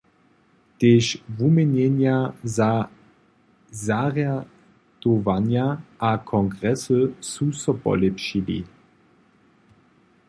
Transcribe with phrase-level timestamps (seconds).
[0.79, 2.89] Tež wuměnjenja za
[3.71, 5.67] zarjadowanja
[5.99, 8.59] a kongresy su so polěpšili.